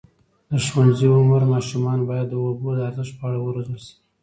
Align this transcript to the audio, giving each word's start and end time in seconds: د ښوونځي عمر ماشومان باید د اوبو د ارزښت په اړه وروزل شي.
د 0.49 0.51
ښوونځي 0.65 1.07
عمر 1.17 1.41
ماشومان 1.53 1.99
باید 2.09 2.27
د 2.31 2.35
اوبو 2.45 2.69
د 2.75 2.79
ارزښت 2.89 3.13
په 3.19 3.23
اړه 3.27 3.39
وروزل 3.41 3.77
شي. 3.85 3.93